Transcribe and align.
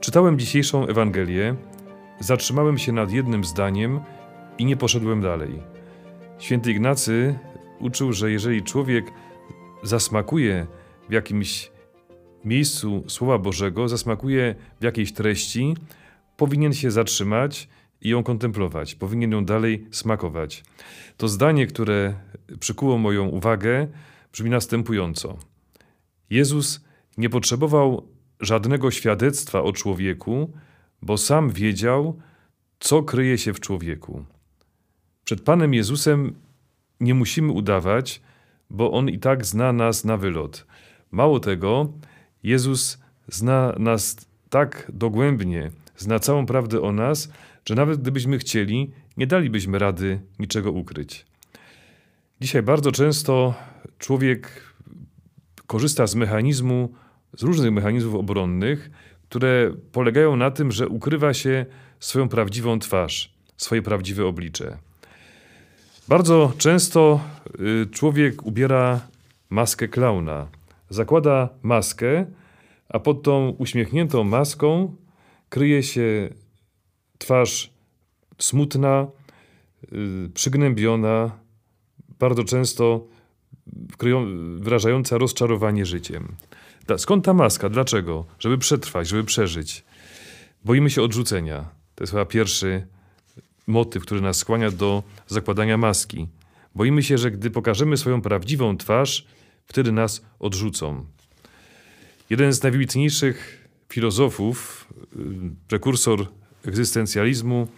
Czytałem 0.00 0.38
dzisiejszą 0.38 0.86
Ewangelię, 0.86 1.56
zatrzymałem 2.20 2.78
się 2.78 2.92
nad 2.92 3.12
jednym 3.12 3.44
zdaniem 3.44 4.00
i 4.58 4.64
nie 4.64 4.76
poszedłem 4.76 5.20
dalej. 5.20 5.62
Święty 6.38 6.70
Ignacy 6.70 7.38
uczył, 7.80 8.12
że 8.12 8.30
jeżeli 8.30 8.62
człowiek 8.62 9.12
zasmakuje 9.82 10.66
w 11.08 11.12
jakimś 11.12 11.70
miejscu 12.44 13.04
Słowa 13.08 13.38
Bożego, 13.38 13.88
zasmakuje 13.88 14.54
w 14.80 14.84
jakiejś 14.84 15.12
treści, 15.12 15.76
powinien 16.36 16.72
się 16.72 16.90
zatrzymać 16.90 17.68
i 18.00 18.08
ją 18.08 18.22
kontemplować, 18.22 18.94
powinien 18.94 19.32
ją 19.32 19.44
dalej 19.44 19.86
smakować. 19.90 20.64
To 21.16 21.28
zdanie, 21.28 21.66
które 21.66 22.14
przykuło 22.60 22.98
moją 22.98 23.28
uwagę, 23.28 23.88
brzmi 24.32 24.50
następująco. 24.50 25.38
Jezus 26.30 26.84
nie 27.16 27.30
potrzebował 27.30 28.17
żadnego 28.40 28.90
świadectwa 28.90 29.62
o 29.62 29.72
człowieku, 29.72 30.52
bo 31.02 31.18
sam 31.18 31.50
wiedział, 31.50 32.20
co 32.80 33.02
kryje 33.02 33.38
się 33.38 33.52
w 33.52 33.60
człowieku. 33.60 34.24
Przed 35.24 35.40
Panem 35.40 35.74
Jezusem 35.74 36.34
nie 37.00 37.14
musimy 37.14 37.52
udawać, 37.52 38.20
bo 38.70 38.92
On 38.92 39.08
i 39.08 39.18
tak 39.18 39.46
zna 39.46 39.72
nas 39.72 40.04
na 40.04 40.16
wylot. 40.16 40.66
Mało 41.10 41.40
tego, 41.40 41.92
Jezus 42.42 42.98
zna 43.28 43.74
nas 43.78 44.28
tak 44.50 44.90
dogłębnie, 44.94 45.70
zna 45.96 46.18
całą 46.18 46.46
prawdę 46.46 46.80
o 46.80 46.92
nas, 46.92 47.32
że 47.64 47.74
nawet 47.74 48.00
gdybyśmy 48.00 48.38
chcieli, 48.38 48.90
nie 49.16 49.26
dalibyśmy 49.26 49.78
rady 49.78 50.20
niczego 50.38 50.72
ukryć. 50.72 51.26
Dzisiaj 52.40 52.62
bardzo 52.62 52.92
często 52.92 53.54
człowiek 53.98 54.72
korzysta 55.66 56.06
z 56.06 56.14
mechanizmu, 56.14 56.94
z 57.36 57.42
różnych 57.42 57.72
mechanizmów 57.72 58.14
obronnych, 58.14 58.90
które 59.28 59.74
polegają 59.92 60.36
na 60.36 60.50
tym, 60.50 60.72
że 60.72 60.88
ukrywa 60.88 61.34
się 61.34 61.66
swoją 62.00 62.28
prawdziwą 62.28 62.78
twarz, 62.78 63.34
swoje 63.56 63.82
prawdziwe 63.82 64.26
oblicze. 64.26 64.78
Bardzo 66.08 66.52
często 66.58 67.20
y, 67.60 67.86
człowiek 67.90 68.46
ubiera 68.46 69.00
maskę 69.50 69.88
klauna. 69.88 70.46
Zakłada 70.90 71.48
maskę, 71.62 72.26
a 72.88 72.98
pod 72.98 73.22
tą 73.22 73.48
uśmiechniętą 73.58 74.24
maską 74.24 74.96
kryje 75.48 75.82
się 75.82 76.28
twarz 77.18 77.70
smutna, 78.38 79.06
y, 79.92 80.30
przygnębiona, 80.34 81.30
bardzo 82.18 82.44
często 82.44 83.06
wyrażająca 84.56 85.18
rozczarowanie 85.18 85.86
życiem. 85.86 86.36
Skąd 86.96 87.24
ta 87.24 87.34
maska? 87.34 87.68
Dlaczego? 87.68 88.24
Żeby 88.38 88.58
przetrwać, 88.58 89.08
żeby 89.08 89.24
przeżyć. 89.24 89.84
Boimy 90.64 90.90
się 90.90 91.02
odrzucenia. 91.02 91.68
To 91.94 92.04
jest 92.04 92.12
chyba 92.12 92.24
pierwszy 92.24 92.86
motyw, 93.66 94.02
który 94.02 94.20
nas 94.20 94.36
skłania 94.36 94.70
do 94.70 95.02
zakładania 95.26 95.76
maski. 95.76 96.28
Boimy 96.74 97.02
się, 97.02 97.18
że 97.18 97.30
gdy 97.30 97.50
pokażemy 97.50 97.96
swoją 97.96 98.22
prawdziwą 98.22 98.76
twarz, 98.76 99.26
wtedy 99.66 99.92
nas 99.92 100.22
odrzucą. 100.38 101.06
Jeden 102.30 102.52
z 102.52 102.62
najwybitniejszych 102.62 103.68
filozofów, 103.88 104.86
y, 105.16 105.18
prekursor 105.68 106.26
egzystencjalizmu, 106.64 107.68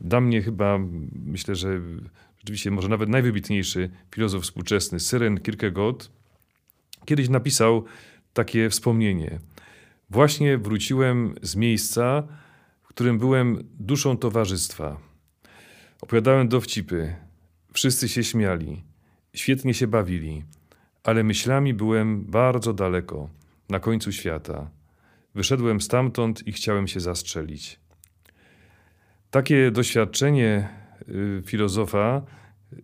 dla 0.00 0.20
mnie 0.20 0.42
chyba, 0.42 0.78
myślę, 1.26 1.54
że 1.54 1.80
rzeczywiście 2.38 2.70
może 2.70 2.88
nawet 2.88 3.08
najwybitniejszy 3.08 3.90
filozof 4.14 4.42
współczesny, 4.42 5.00
Syren 5.00 5.40
Kierkegaard, 5.40 6.08
kiedyś 7.04 7.28
napisał 7.28 7.84
takie 8.34 8.70
wspomnienie. 8.70 9.38
Właśnie 10.10 10.58
wróciłem 10.58 11.34
z 11.42 11.56
miejsca, 11.56 12.22
w 12.82 12.88
którym 12.88 13.18
byłem 13.18 13.68
duszą 13.80 14.16
towarzystwa. 14.16 15.00
Opowiadałem 16.00 16.48
dowcipy. 16.48 17.14
Wszyscy 17.72 18.08
się 18.08 18.24
śmiali. 18.24 18.84
Świetnie 19.34 19.74
się 19.74 19.86
bawili. 19.86 20.44
Ale 21.04 21.24
myślami 21.24 21.74
byłem 21.74 22.24
bardzo 22.24 22.72
daleko, 22.72 23.28
na 23.68 23.80
końcu 23.80 24.12
świata. 24.12 24.70
Wyszedłem 25.34 25.80
stamtąd 25.80 26.46
i 26.46 26.52
chciałem 26.52 26.88
się 26.88 27.00
zastrzelić. 27.00 27.80
Takie 29.30 29.70
doświadczenie 29.70 30.68
y, 31.08 31.42
filozofa 31.46 32.22
y, 32.72 32.82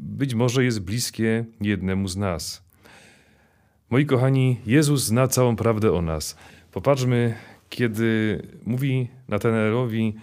być 0.00 0.34
może 0.34 0.64
jest 0.64 0.80
bliskie 0.80 1.44
jednemu 1.60 2.08
z 2.08 2.16
nas. 2.16 2.64
Moi 3.92 4.06
kochani, 4.06 4.56
Jezus 4.66 5.04
zna 5.04 5.28
całą 5.28 5.56
prawdę 5.56 5.92
o 5.92 6.02
nas. 6.02 6.36
Popatrzmy, 6.70 7.34
kiedy 7.68 8.42
mówi 8.64 9.08
Natanaelowi, 9.28 10.14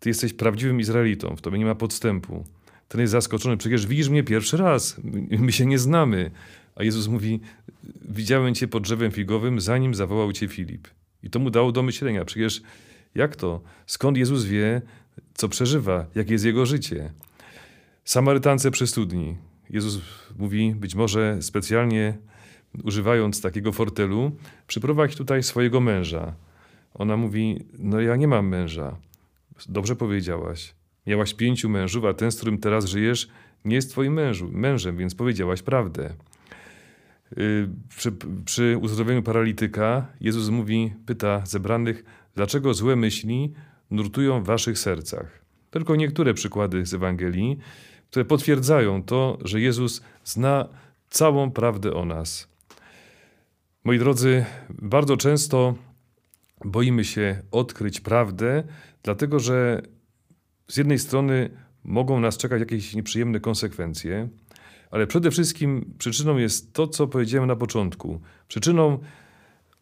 ty 0.00 0.08
jesteś 0.08 0.32
prawdziwym 0.32 0.80
Izraelitą, 0.80 1.36
w 1.36 1.40
tobie 1.40 1.58
nie 1.58 1.64
ma 1.64 1.74
podstępu. 1.74 2.44
Ten 2.88 3.00
jest 3.00 3.10
zaskoczony, 3.10 3.56
przecież 3.56 3.86
widzisz 3.86 4.08
mnie 4.08 4.22
pierwszy 4.22 4.56
raz, 4.56 5.00
my 5.30 5.52
się 5.52 5.66
nie 5.66 5.78
znamy. 5.78 6.30
A 6.74 6.84
Jezus 6.84 7.08
mówi, 7.08 7.40
widziałem 8.08 8.54
cię 8.54 8.68
pod 8.68 8.82
drzewem 8.82 9.10
figowym, 9.10 9.60
zanim 9.60 9.94
zawołał 9.94 10.32
cię 10.32 10.48
Filip. 10.48 10.88
I 11.22 11.30
to 11.30 11.38
mu 11.38 11.50
dało 11.50 11.72
do 11.72 11.82
myślenia, 11.82 12.24
przecież 12.24 12.62
jak 13.14 13.36
to? 13.36 13.60
Skąd 13.86 14.16
Jezus 14.16 14.44
wie, 14.44 14.82
co 15.34 15.48
przeżywa, 15.48 16.06
jakie 16.14 16.32
jest 16.32 16.44
jego 16.44 16.66
życie? 16.66 17.12
Samarytance 18.04 18.70
przy 18.70 18.86
studni. 18.86 19.36
Jezus 19.70 20.00
mówi, 20.38 20.74
być 20.74 20.94
może 20.94 21.42
specjalnie 21.42 22.18
używając 22.84 23.40
takiego 23.40 23.72
fortelu, 23.72 24.32
przyprowadź 24.66 25.16
tutaj 25.16 25.42
swojego 25.42 25.80
męża. 25.80 26.34
Ona 26.94 27.16
mówi, 27.16 27.64
no 27.78 28.00
ja 28.00 28.16
nie 28.16 28.28
mam 28.28 28.48
męża. 28.48 28.96
Dobrze 29.68 29.96
powiedziałaś. 29.96 30.74
Miałaś 31.06 31.34
pięciu 31.34 31.68
mężów, 31.68 32.04
a 32.04 32.14
ten, 32.14 32.32
z 32.32 32.36
którym 32.36 32.58
teraz 32.58 32.84
żyjesz, 32.84 33.28
nie 33.64 33.76
jest 33.76 33.90
twoim 33.90 34.12
mężu, 34.12 34.48
mężem, 34.52 34.96
więc 34.96 35.14
powiedziałaś 35.14 35.62
prawdę. 35.62 36.14
Przy, 37.96 38.12
przy 38.44 38.78
uzdrowieniu 38.80 39.22
paralityka 39.22 40.06
Jezus 40.20 40.48
mówi, 40.48 40.92
pyta 41.06 41.46
zebranych, 41.46 42.04
dlaczego 42.34 42.74
złe 42.74 42.96
myśli 42.96 43.52
nurtują 43.90 44.42
w 44.42 44.46
waszych 44.46 44.78
sercach. 44.78 45.44
Tylko 45.70 45.96
niektóre 45.96 46.34
przykłady 46.34 46.86
z 46.86 46.94
Ewangelii, 46.94 47.58
które 48.10 48.24
potwierdzają 48.24 49.02
to, 49.02 49.38
że 49.44 49.60
Jezus 49.60 50.02
zna 50.24 50.68
całą 51.10 51.50
prawdę 51.50 51.94
o 51.94 52.04
nas. 52.04 52.48
Moi 53.86 53.98
drodzy, 53.98 54.44
bardzo 54.70 55.16
często 55.16 55.74
boimy 56.64 57.04
się 57.04 57.42
odkryć 57.50 58.00
prawdę, 58.00 58.64
dlatego 59.02 59.40
że 59.40 59.82
z 60.68 60.76
jednej 60.76 60.98
strony 60.98 61.50
mogą 61.84 62.20
nas 62.20 62.36
czekać 62.36 62.60
jakieś 62.60 62.94
nieprzyjemne 62.94 63.40
konsekwencje, 63.40 64.28
ale 64.90 65.06
przede 65.06 65.30
wszystkim 65.30 65.94
przyczyną 65.98 66.36
jest 66.36 66.72
to, 66.72 66.88
co 66.88 67.06
powiedziałem 67.06 67.48
na 67.48 67.56
początku. 67.56 68.20
Przyczyną 68.48 68.98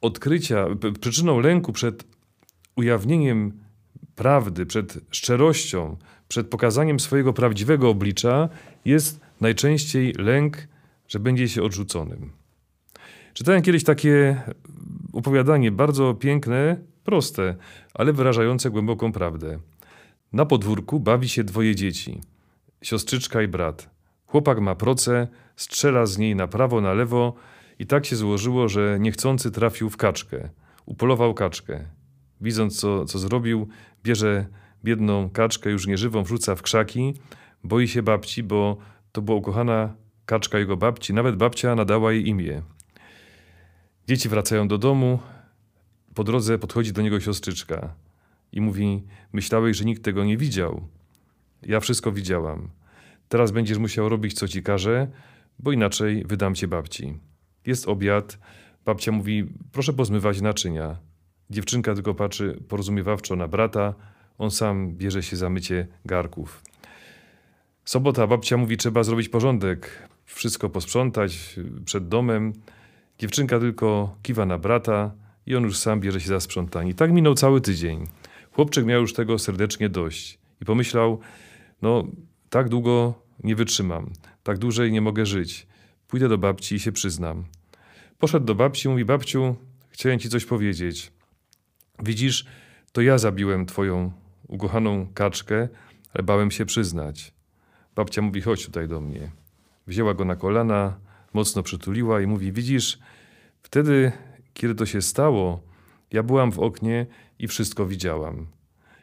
odkrycia, 0.01 0.67
przyczyną 1.01 1.41
lęku 1.41 1.73
przed 1.73 2.05
ujawnieniem 2.77 3.53
prawdy, 4.17 4.67
przed 4.67 4.99
szczerością, 5.11 5.97
przed 6.29 6.49
pokazaniem 6.49 7.01
swojego 7.01 7.33
prawdziwego 7.33 7.89
oblicza 7.89 8.49
jest 8.85 9.21
najczęściej 9.41 10.13
lęk, 10.19 10.69
że 11.09 11.19
będzie 11.19 11.49
się 11.49 11.63
odrzuconym. 11.63 12.44
Czytałem 13.35 13.63
kiedyś 13.63 13.85
takie 13.85 14.43
opowiadanie, 15.13 15.73
bardzo 15.73 16.15
piękne, 16.15 16.77
proste, 17.05 17.57
ale 17.95 18.13
wyrażające 18.13 18.71
głęboką 18.71 19.13
prawdę. 19.13 19.59
Na 20.33 20.47
podwórku 20.47 21.01
bawi 21.01 21.29
się 21.29 21.45
dwoje 21.45 21.75
dzieci, 21.75 22.21
siostrzyczka 22.83 23.43
i 23.43 23.49
brat. 23.49 23.91
Chłopak 24.27 24.61
ma 24.61 24.75
proce, 24.75 25.29
strzela 25.57 26.07
z 26.07 26.19
niej 26.19 26.37
na 26.37 26.49
prawo, 26.49 26.81
na 26.81 26.95
lewo 26.95 27.35
i 27.79 27.87
tak 27.87 28.07
się 28.07 28.17
złożyło, 28.17 28.69
że 28.69 28.99
niechcący 29.01 29.51
trafił 29.51 29.91
w 29.91 29.97
kaczkę. 29.97 30.49
Upolował 30.87 31.35
kaczkę. 31.35 31.81
Widząc, 32.41 32.81
co, 32.81 33.05
co 33.05 33.19
zrobił, 33.19 33.69
bierze 34.05 34.47
biedną 34.85 35.31
kaczkę, 35.31 35.71
już 35.71 35.87
nieżywą, 35.87 36.23
wrzuca 36.23 36.55
w 36.55 36.63
krzaki. 36.63 37.15
Boi 37.65 37.89
się 37.89 38.03
babci, 38.03 38.43
bo 38.43 38.77
to 39.13 39.23
była 39.23 39.39
ukochana 39.39 39.95
kaczka 40.27 40.59
jego 40.59 40.77
babci. 40.77 41.15
Nawet 41.15 41.37
babcia 41.37 41.75
nadała 41.75 42.13
jej 42.13 42.29
imię. 42.29 42.63
Dzieci 44.09 44.29
wracają 44.29 44.69
do 44.69 44.79
domu. 44.79 45.19
Po 46.15 46.25
drodze 46.25 46.59
podchodzi 46.59 46.93
do 46.93 47.03
niego 47.03 47.21
siostrzyczka 47.21 47.95
i 48.53 48.61
mówi: 48.61 49.03
Myślałeś, 49.33 49.77
że 49.77 49.85
nikt 49.85 50.05
tego 50.05 50.25
nie 50.25 50.37
widział. 50.37 50.89
Ja 51.63 51.81
wszystko 51.81 52.13
widziałam. 52.13 52.69
Teraz 53.29 53.51
będziesz 53.51 53.79
musiał 53.79 54.09
robić, 54.09 54.35
co 54.35 54.49
ci 54.49 54.63
każę, 54.63 55.09
bo 55.59 55.73
inaczej 55.73 56.25
wydam 56.25 56.55
cię 56.55 56.69
babci. 56.69 57.19
Jest 57.67 57.89
obiad. 57.89 58.39
Babcia 58.85 59.13
mówi: 59.13 59.47
Proszę 59.73 59.93
pozmywać 59.93 60.41
naczynia. 60.41 60.97
Dziewczynka 61.51 61.95
tylko 61.95 62.15
patrzy 62.15 62.63
porozumiewawczo 62.69 63.37
na 63.37 63.49
brata. 63.49 63.95
On 64.39 64.51
sam 64.51 64.97
bierze 64.97 65.23
się 65.23 65.37
za 65.37 65.51
mycie 65.51 65.87
garków. 66.05 66.63
Sobota 67.85 68.27
babcia 68.27 68.57
mówi: 68.57 68.77
Trzeba 68.77 69.03
zrobić 69.03 69.29
porządek, 69.29 70.09
wszystko 70.25 70.71
posprzątać 70.71 71.57
przed 71.85 72.09
domem. 72.09 72.53
Dziewczynka 73.19 73.61
tylko 73.61 74.17
kiwa 74.23 74.47
na 74.47 74.59
brata 74.59 75.15
i 75.47 75.57
on 75.57 75.65
już 75.65 75.79
sam 75.79 76.01
bierze 76.01 76.21
się 76.21 76.29
za 76.29 76.41
sprzątanie. 76.41 76.95
Tak 76.95 77.13
minął 77.13 77.35
cały 77.35 77.61
tydzień. 77.61 78.07
Chłopczyk 78.53 78.87
miał 78.87 79.01
już 79.01 79.13
tego 79.13 79.39
serdecznie 79.39 79.89
dość 79.89 80.39
i 80.63 80.65
pomyślał, 80.65 81.21
no 81.83 82.05
tak 82.51 82.69
długo 82.69 83.15
nie 83.45 83.57
wytrzymam, 83.57 84.11
tak 84.43 84.59
dłużej 84.59 84.93
nie 84.93 85.01
mogę 85.01 85.27
żyć. 85.27 85.67
Pójdę 86.09 86.29
do 86.29 86.39
babci 86.39 86.75
i 86.75 86.81
się 86.81 86.93
przyznam. 86.93 87.45
Poszedł 88.19 88.47
do 88.47 88.55
babci 88.55 88.89
i 88.89 88.91
mówi, 88.91 89.05
babciu, 89.05 89.57
chciałem 89.89 90.19
ci 90.19 90.29
coś 90.29 90.45
powiedzieć. 90.45 91.13
Widzisz, 92.03 92.47
to 92.93 93.01
ja 93.01 93.19
zabiłem 93.19 93.67
twoją 93.67 94.13
ukochaną 94.49 95.07
kaczkę, 95.15 95.69
ale 96.15 96.23
bałem 96.23 96.51
się 96.51 96.67
przyznać. 96.67 97.35
Babcia 97.95 98.23
mówi, 98.23 98.41
chodź 98.41 98.67
tutaj 98.67 98.89
do 98.89 99.01
mnie. 99.01 99.31
Wzięła 99.87 100.15
go 100.15 100.25
na 100.25 100.37
kolana, 100.37 100.99
mocno 101.35 101.63
przytuliła 101.63 102.21
i 102.21 102.27
mówi, 102.27 102.53
widzisz, 102.53 102.99
wtedy, 103.63 104.13
kiedy 104.55 104.75
to 104.75 104.87
się 104.87 105.03
stało, 105.03 105.63
ja 106.13 106.23
byłam 106.23 106.53
w 106.53 106.59
oknie 106.59 107.07
i 107.39 107.49
wszystko 107.49 107.87
widziałam. 107.87 108.47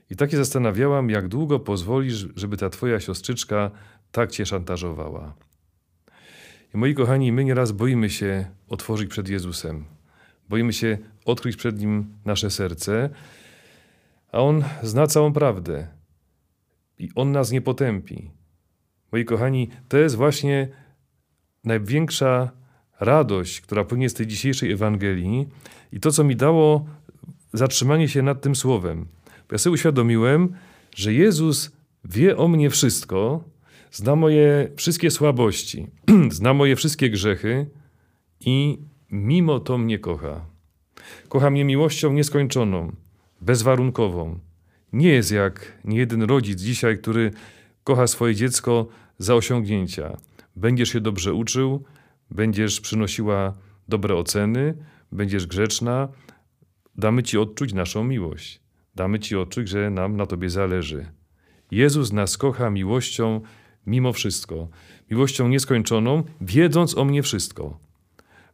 I 0.09 0.15
tak 0.15 0.31
się 0.31 0.37
zastanawiałam, 0.37 1.09
jak 1.09 1.27
długo 1.27 1.59
pozwolisz, 1.59 2.27
żeby 2.35 2.57
ta 2.57 2.69
twoja 2.69 2.99
siostrzyczka 2.99 3.71
tak 4.11 4.31
cię 4.31 4.45
szantażowała. 4.45 5.33
I 6.73 6.77
moi 6.77 6.95
kochani, 6.95 7.31
my 7.31 7.43
nieraz 7.43 7.71
boimy 7.71 8.09
się 8.09 8.45
otworzyć 8.69 9.09
przed 9.09 9.29
Jezusem. 9.29 9.85
Boimy 10.49 10.73
się 10.73 10.97
odkryć 11.25 11.55
przed 11.55 11.79
Nim 11.79 12.13
nasze 12.25 12.49
serce, 12.49 13.09
a 14.31 14.39
On 14.39 14.63
zna 14.83 15.07
całą 15.07 15.33
prawdę. 15.33 15.87
I 16.99 17.09
On 17.15 17.31
nas 17.31 17.51
nie 17.51 17.61
potępi. 17.61 18.31
Moi 19.11 19.25
kochani, 19.25 19.69
to 19.87 19.97
jest 19.97 20.15
właśnie 20.15 20.67
największa 21.63 22.51
radość, 22.99 23.61
która 23.61 23.83
płynie 23.83 24.09
z 24.09 24.13
tej 24.13 24.27
dzisiejszej 24.27 24.71
Ewangelii 24.71 25.47
i 25.91 25.99
to, 25.99 26.11
co 26.11 26.23
mi 26.23 26.35
dało 26.35 26.85
zatrzymanie 27.53 28.07
się 28.07 28.21
nad 28.21 28.41
tym 28.41 28.55
słowem. 28.55 29.05
Ja 29.51 29.57
sobie 29.57 29.73
uświadomiłem, 29.73 30.53
że 30.95 31.13
Jezus 31.13 31.71
wie 32.05 32.37
o 32.37 32.47
mnie 32.47 32.69
wszystko, 32.69 33.43
zna 33.91 34.15
moje 34.15 34.71
wszystkie 34.75 35.11
słabości, 35.11 35.87
zna 36.31 36.53
moje 36.53 36.75
wszystkie 36.75 37.09
grzechy 37.09 37.65
i 38.39 38.77
mimo 39.11 39.59
to 39.59 39.77
mnie 39.77 39.99
kocha. 39.99 40.45
Kocha 41.29 41.49
mnie 41.49 41.65
miłością 41.65 42.13
nieskończoną, 42.13 42.91
bezwarunkową. 43.41 44.39
Nie 44.93 45.09
jest 45.09 45.31
jak 45.31 45.77
niejeden 45.85 46.23
rodzic 46.23 46.61
dzisiaj, 46.61 46.97
który 46.97 47.31
kocha 47.83 48.07
swoje 48.07 48.35
dziecko 48.35 48.87
za 49.17 49.35
osiągnięcia. 49.35 50.17
Będziesz 50.55 50.89
się 50.89 51.01
dobrze 51.01 51.33
uczył, 51.33 51.83
będziesz 52.31 52.81
przynosiła 52.81 53.53
dobre 53.87 54.15
oceny, 54.15 54.77
będziesz 55.11 55.47
grzeczna, 55.47 56.07
damy 56.95 57.23
Ci 57.23 57.37
odczuć 57.37 57.73
naszą 57.73 58.03
miłość. 58.03 58.61
Damy 58.95 59.19
Ci 59.19 59.35
odczuć, 59.35 59.69
że 59.69 59.89
nam 59.89 60.17
na 60.17 60.25
Tobie 60.25 60.49
zależy. 60.49 61.05
Jezus 61.71 62.11
nas 62.11 62.37
kocha 62.37 62.69
miłością 62.69 63.41
mimo 63.85 64.13
wszystko, 64.13 64.67
miłością 65.11 65.47
nieskończoną, 65.47 66.23
wiedząc 66.41 66.97
o 66.97 67.05
mnie 67.05 67.23
wszystko. 67.23 67.79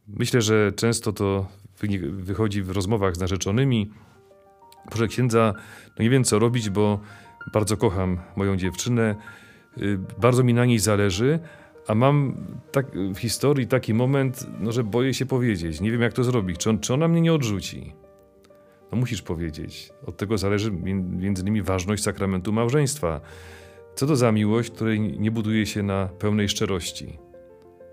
Myślę, 0.08 0.42
że 0.42 0.72
często 0.72 1.14
to 1.14 1.48
wychodzi 2.12 2.62
w 2.62 2.70
rozmowach 2.70 3.16
z 3.16 3.20
narzeczonymi. 3.20 3.92
Proszę 4.90 5.08
księdza, 5.08 5.54
no 6.00 6.04
nie 6.04 6.10
wiem 6.10 6.24
co 6.24 6.40
robić, 6.40 6.70
bo 6.70 7.00
bardzo 7.54 7.78
kocham 7.78 8.20
moją 8.36 8.58
dziewczynę, 8.58 9.16
y, 9.78 10.00
bardzo 10.20 10.44
mi 10.44 10.54
na 10.54 10.66
niej 10.66 10.80
zależy, 10.80 11.40
a 11.88 11.96
mam 11.96 12.36
tak, 12.72 12.86
w 12.96 13.18
historii 13.18 13.68
taki 13.68 13.94
moment, 13.94 14.48
no, 14.60 14.72
że 14.72 14.84
boję 14.84 15.14
się 15.14 15.26
powiedzieć. 15.26 15.82
Nie 15.82 15.92
wiem, 15.92 16.02
jak 16.02 16.14
to 16.14 16.24
zrobić. 16.24 16.58
Czy, 16.58 16.70
on, 16.70 16.80
czy 16.80 16.94
ona 16.94 17.08
mnie 17.08 17.22
nie 17.22 17.34
odrzuci? 17.34 17.94
No 18.92 18.98
musisz 18.98 19.22
powiedzieć. 19.22 19.90
Od 20.06 20.18
tego 20.18 20.38
zależy 20.38 20.72
między 20.72 21.42
innymi 21.42 21.62
ważność 21.62 22.04
sakramentu 22.04 22.54
małżeństwa. 22.54 23.22
Co 23.96 24.08
to 24.08 24.16
za 24.16 24.32
miłość, 24.32 24.70
której 24.70 25.00
nie 25.00 25.32
buduje 25.32 25.66
się 25.66 25.84
na 25.84 26.08
pełnej 26.08 26.50
szczerości? 26.50 27.20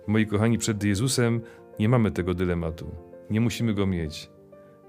Moi 0.06 0.26
kochani, 0.26 0.58
przed 0.58 0.84
Jezusem 0.84 1.40
nie 1.78 1.88
mamy 1.88 2.10
tego 2.10 2.34
dylematu. 2.34 2.94
Nie 3.30 3.40
musimy 3.40 3.74
go 3.74 3.86
mieć. 3.86 4.30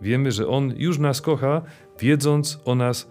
Wiemy, 0.01 0.31
że 0.31 0.47
On 0.47 0.73
już 0.77 0.99
nas 0.99 1.21
kocha, 1.21 1.61
wiedząc 1.99 2.59
o 2.65 2.75
nas, 2.75 3.09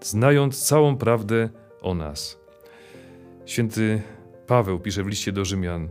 znając 0.00 0.64
całą 0.64 0.96
prawdę 0.96 1.48
o 1.80 1.94
nas. 1.94 2.40
Święty 3.46 4.02
Paweł 4.48 4.80
pisze 4.80 5.04
w 5.04 5.06
liście 5.06 5.32
do 5.32 5.44
Rzymian: 5.44 5.88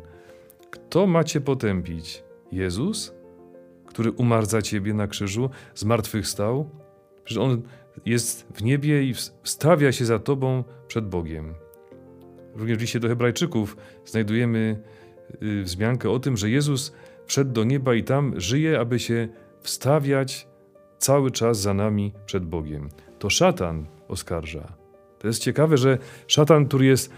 Kto 0.70 1.08
macie 1.08 1.42
potępić? 1.42 2.24
Jezus, 2.52 3.14
który 3.86 4.12
umarł 4.12 4.46
za 4.46 4.62
ciebie 4.62 4.94
na 4.94 5.08
krzyżu, 5.08 5.50
zmartwychwstał? 5.76 6.70
Że 7.26 7.42
on 7.42 7.62
jest 8.06 8.48
w 8.54 8.64
niebie 8.64 9.04
i 9.04 9.14
wstawia 9.44 9.92
się 9.92 10.06
za 10.06 10.20
tobą 10.20 10.64
przed 10.88 11.10
Bogiem. 11.10 11.54
Również 12.56 12.78
w 12.78 12.82
liście 12.82 13.00
do 13.00 13.08
Hebrajczyków 13.08 13.78
znajdujemy 14.06 14.84
y, 15.44 15.64
wzmiankę 15.64 16.10
o 16.10 16.20
tym, 16.20 16.38
że 16.38 16.50
Jezus 16.50 16.94
wszedł 17.26 17.52
do 17.52 17.64
nieba 17.64 17.96
i 17.96 18.04
tam 18.04 18.40
żyje, 18.40 18.80
aby 18.80 19.00
się 19.00 19.28
wstawiać 19.62 20.48
cały 20.98 21.32
czas 21.32 21.62
za 21.62 21.74
nami 21.74 22.14
przed 22.26 22.46
Bogiem. 22.46 22.90
To 23.20 23.30
szatan 23.30 23.86
oskarża. 24.08 24.74
To 25.20 25.28
jest 25.28 25.42
ciekawe, 25.42 25.78
że 25.78 25.98
szatan, 26.28 26.68
który 26.68 26.86
jest 26.86 27.14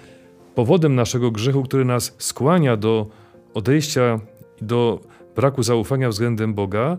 powodem 0.60 0.96
naszego 0.96 1.32
grzechu, 1.32 1.64
który 1.64 1.86
nas 1.86 2.16
skłania 2.18 2.78
do 2.78 3.08
odejścia 3.54 4.20
do 4.62 5.00
braku 5.36 5.64
zaufania 5.64 6.10
względem 6.10 6.54
Boga, 6.54 6.98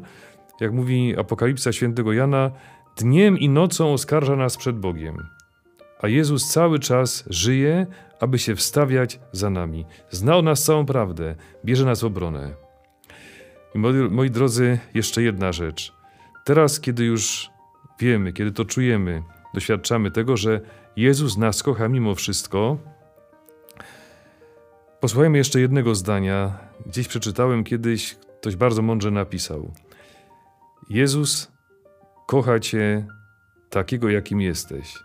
jak 0.61 0.73
mówi 0.73 1.19
Apokalipsa 1.19 1.73
świętego 1.73 2.13
Jana, 2.13 2.51
dniem 2.97 3.39
i 3.39 3.49
nocą 3.49 3.93
oskarża 3.93 4.37
nas 4.37 4.57
przed 4.57 4.79
Bogiem. 4.79 5.17
A 6.03 6.09
Jezus 6.09 6.49
cały 6.49 6.79
czas 6.79 7.25
żyje, 7.31 7.87
aby 8.21 8.39
się 8.39 8.57
wstawiać 8.57 9.21
za 9.33 9.51
nami. 9.51 9.85
Zna 10.11 10.37
o 10.37 10.43
nas 10.43 10.65
całą 10.65 10.87
prawdę, 10.87 11.35
bierze 11.65 11.85
nas 11.85 12.01
w 12.01 12.05
obronę. 12.05 12.55
I 13.75 13.79
moi, 13.79 13.95
moi 14.11 14.31
drodzy, 14.31 14.79
jeszcze 14.95 15.23
jedna 15.23 15.53
rzecz. 15.53 15.93
Teraz, 16.45 16.81
kiedy 16.81 17.05
już 17.05 17.51
wiemy, 17.99 18.33
kiedy 18.33 18.53
to 18.53 18.65
czujemy, 18.65 19.23
doświadczamy 19.55 20.11
tego, 20.11 20.37
że 20.37 20.61
Jezus 20.97 21.37
nas 21.37 21.63
kocha 21.63 21.89
mimo 21.89 22.15
wszystko, 22.15 22.79
Posłuchajmy 25.01 25.39
jeszcze 25.39 25.61
jednego 25.61 25.95
zdania. 25.95 26.59
Gdzieś 26.87 27.09
przeczytałem 27.09 27.65
kiedyś, 27.65 28.17
ktoś 28.41 28.57
bardzo 28.57 28.83
mądrze 28.83 29.11
napisał. 29.11 29.75
Jezus 30.91 31.53
kocha 32.27 32.61
Cię 32.61 33.07
takiego, 33.71 34.11
jakim 34.11 34.41
jesteś, 34.41 34.99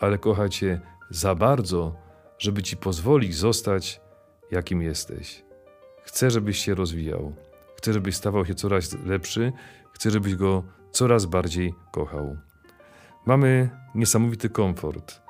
ale 0.00 0.18
kocha 0.18 0.48
Cię 0.48 0.80
za 1.10 1.34
bardzo, 1.34 1.96
żeby 2.38 2.62
Ci 2.62 2.76
pozwolić 2.76 3.36
zostać, 3.36 4.00
jakim 4.50 4.82
jesteś. 4.82 5.44
Chce, 6.02 6.30
żebyś 6.30 6.58
się 6.58 6.74
rozwijał. 6.74 7.34
Chce, 7.76 7.92
żebyś 7.92 8.16
stawał 8.16 8.46
się 8.46 8.54
coraz 8.54 8.92
lepszy. 9.06 9.52
Chce, 9.92 10.10
żebyś 10.10 10.34
Go 10.34 10.62
coraz 10.90 11.26
bardziej 11.26 11.74
kochał. 11.92 12.36
Mamy 13.26 13.70
niesamowity 13.94 14.48
komfort. 14.48 15.20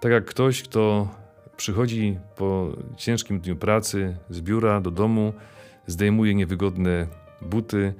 Tak 0.00 0.12
jak 0.12 0.24
ktoś, 0.24 0.62
kto 0.62 1.08
Przychodzi 1.56 2.18
po 2.36 2.68
ciężkim 2.96 3.40
dniu 3.40 3.56
pracy 3.56 4.16
z 4.30 4.40
biura 4.40 4.80
do 4.80 4.90
domu, 4.90 5.32
zdejmuje 5.86 6.34
niewygodne 6.34 7.06
buty, 7.42 7.94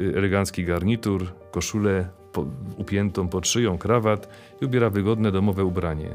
y, 0.00 0.14
elegancki 0.16 0.64
garnitur, 0.64 1.26
koszulę 1.50 2.08
po, 2.32 2.46
upiętą 2.76 3.28
pod 3.28 3.48
szyją, 3.48 3.78
krawat 3.78 4.28
i 4.62 4.64
ubiera 4.64 4.90
wygodne 4.90 5.32
domowe 5.32 5.64
ubranie. 5.64 6.08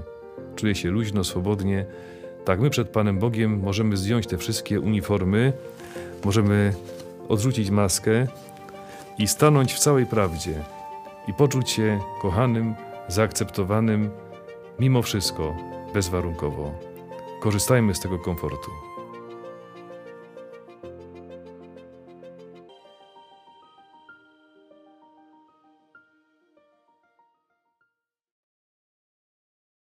Czuje 0.55 0.75
się 0.75 0.91
luźno, 0.91 1.23
swobodnie. 1.23 1.85
Tak, 2.45 2.59
my 2.59 2.69
przed 2.69 2.89
Panem 2.89 3.19
Bogiem 3.19 3.59
możemy 3.59 3.97
zdjąć 3.97 4.27
te 4.27 4.37
wszystkie 4.37 4.79
uniformy, 4.79 5.53
możemy 6.25 6.73
odrzucić 7.29 7.69
maskę 7.69 8.27
i 9.17 9.27
stanąć 9.27 9.73
w 9.73 9.79
całej 9.79 10.05
prawdzie 10.05 10.63
i 11.27 11.33
poczuć 11.33 11.69
się 11.69 11.99
kochanym, 12.21 12.75
zaakceptowanym, 13.07 14.09
mimo 14.79 15.01
wszystko 15.01 15.76
bezwarunkowo. 15.93 16.71
Korzystajmy 17.39 17.95
z 17.95 17.99
tego 17.99 18.19
komfortu. 18.19 18.86